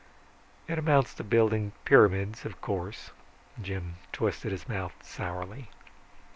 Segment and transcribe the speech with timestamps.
[0.67, 3.11] "It amounts to building pyramids, of course."
[3.61, 5.69] Jim twisted his mouth sourly.